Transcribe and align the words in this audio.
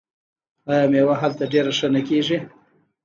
آیا 0.71 0.85
میوه 0.91 1.15
هلته 1.21 1.43
ډیره 1.53 1.71
ښه 1.77 1.87
نه 1.93 2.01
کیږي؟ 2.07 2.37